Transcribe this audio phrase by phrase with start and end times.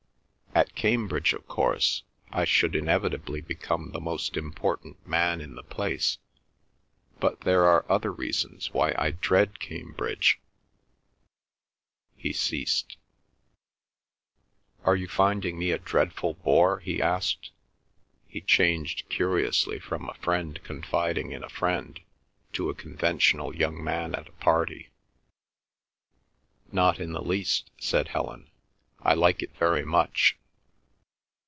[0.61, 6.17] At Cambridge, of course, I should inevitably become the most important man in the place,
[7.21, 10.41] but there are other reasons why I dread Cambridge—"
[12.17, 12.97] he ceased.
[14.83, 17.51] "Are you finding me a dreadful bore?" he asked.
[18.27, 21.97] He changed curiously from a friend confiding in a friend
[22.51, 24.89] to a conventional young man at a party.
[26.73, 28.49] "Not in the least," said Helen.
[28.99, 30.35] "I like it very much."